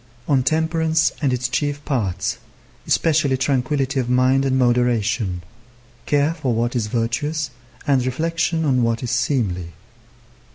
[0.27, 2.39] On temperance and its chief parts,
[2.87, 5.43] especially tranquillity of mind and moderation,
[6.07, 7.51] care for what is virtuous,
[7.85, 9.73] and reflection on what is seemly.